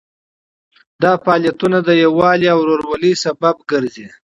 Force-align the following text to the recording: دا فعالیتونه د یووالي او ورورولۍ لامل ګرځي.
دا 1.03 1.11
فعالیتونه 1.23 1.77
د 1.83 1.89
یووالي 2.03 2.47
او 2.53 2.59
ورورولۍ 2.63 3.13
لامل 3.21 3.57
ګرځي. 3.71 4.07